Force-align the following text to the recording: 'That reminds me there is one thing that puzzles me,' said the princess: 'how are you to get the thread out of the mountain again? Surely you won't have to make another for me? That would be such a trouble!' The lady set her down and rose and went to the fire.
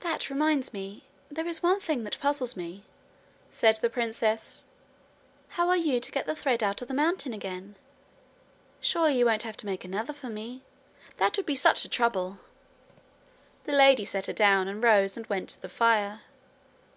'That 0.00 0.30
reminds 0.30 0.72
me 0.72 1.04
there 1.30 1.46
is 1.46 1.62
one 1.62 1.78
thing 1.80 2.02
that 2.02 2.18
puzzles 2.18 2.56
me,' 2.56 2.82
said 3.52 3.76
the 3.76 3.88
princess: 3.88 4.66
'how 5.50 5.68
are 5.68 5.76
you 5.76 6.00
to 6.00 6.10
get 6.10 6.26
the 6.26 6.34
thread 6.34 6.60
out 6.60 6.82
of 6.82 6.88
the 6.88 6.92
mountain 6.92 7.32
again? 7.32 7.76
Surely 8.80 9.16
you 9.16 9.24
won't 9.26 9.44
have 9.44 9.56
to 9.56 9.66
make 9.66 9.84
another 9.84 10.12
for 10.12 10.28
me? 10.28 10.62
That 11.18 11.36
would 11.36 11.46
be 11.46 11.54
such 11.54 11.84
a 11.84 11.88
trouble!' 11.88 12.40
The 13.62 13.74
lady 13.74 14.04
set 14.04 14.26
her 14.26 14.32
down 14.32 14.66
and 14.66 14.82
rose 14.82 15.16
and 15.16 15.24
went 15.28 15.50
to 15.50 15.62
the 15.62 15.68
fire. 15.68 16.22